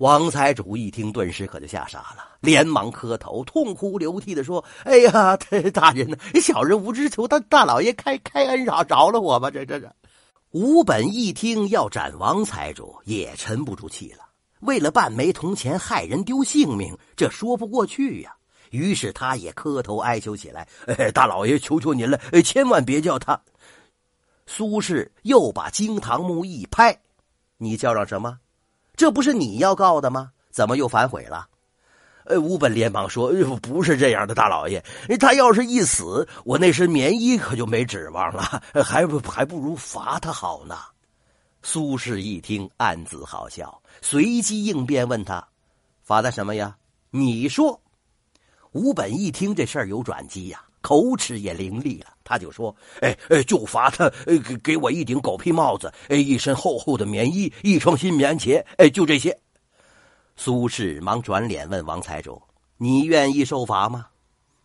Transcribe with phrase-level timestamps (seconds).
[0.00, 5.36] 王财主一听，顿时可就吓傻了，连忙磕头，痛哭流涕的说：“哎呀，
[5.74, 6.16] 大人呢？
[6.40, 9.94] 小人无知，求大大老爷开开恩饶饶了我吧！”这这这，
[10.52, 14.20] 吴本一听要斩王财主，也沉不住气了。
[14.60, 18.34] 为了半枚铜钱害人丢性命，这说不过去呀。
[18.70, 23.38] 于是他也磕头哀求起来：“哎，大老爷，求求您了，哎千万别叫他。”
[24.48, 26.98] 苏轼又把惊堂木一拍
[27.58, 28.38] ：“你叫嚷什么？”
[29.00, 30.32] 这不是你要告的吗？
[30.50, 31.48] 怎么又反悔了？
[32.24, 33.32] 呃，吴本连忙说
[33.62, 34.84] ：“不是这样的，大老爷，
[35.18, 40.76] 他要是一死，我那身棉衣可就没指望了，还不还不如罚他好呢。”
[41.64, 45.48] 苏轼一听，暗自好笑，随机应变，问他
[46.04, 46.76] ：“罚他什么呀？
[47.08, 47.80] 你说。”
[48.72, 50.62] 吴本一听这事儿有转机呀。
[50.90, 59.38] 口齿也伶俐了，他就说：“哎哎，就罚他，给给我一顶狗皮帽子，哎，一身厚厚的棉衣，一双新棉鞋，哎，就这些。”
[60.34, 62.42] 苏轼忙转脸问王财主
[62.76, 64.06] ：“你愿意受罚吗？”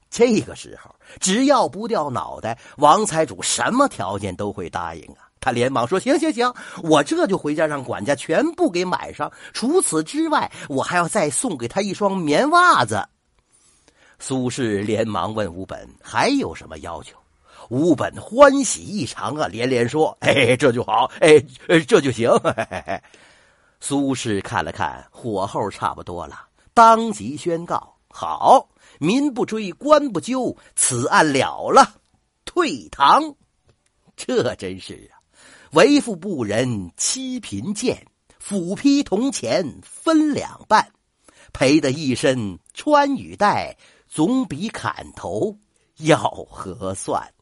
[0.09, 5.29] 这个时候，只要不掉脑袋，王财主什么条件都会答应啊！
[5.39, 6.51] 他连忙说：“行行行，
[6.81, 9.31] 我这就回家让管家全部给买上。
[9.53, 13.07] 除此之外，我还要再送给他一双棉袜子。”
[14.19, 17.17] 苏轼连忙问吴本：“还有什么要求？”
[17.69, 21.39] 吴本欢喜异常啊，连连说：“哎，这就好，哎，
[21.87, 22.29] 这就行。”
[23.81, 31.95] 苏轼看了看，火候差不多了，当即宣告：“好，民不追，官不究，此案了了，
[32.45, 33.35] 退堂。”
[34.15, 35.19] 这真是啊，
[35.71, 38.05] 为富不仁，欺贫贱，
[38.39, 40.87] 斧劈铜钱分两半，
[41.51, 43.75] 赔得一身穿雨带。
[44.15, 45.59] 总比砍头
[45.97, 46.17] 要
[46.49, 47.34] 合算。